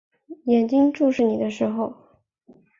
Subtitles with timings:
[0.45, 1.95] 眼睛注视你的时候